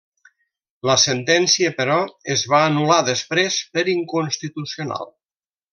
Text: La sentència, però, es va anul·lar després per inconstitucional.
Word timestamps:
La 0.89 0.95
sentència, 1.01 1.73
però, 1.81 1.99
es 2.37 2.47
va 2.55 2.65
anul·lar 2.71 2.99
després 3.13 3.61
per 3.77 3.87
inconstitucional. 3.97 5.11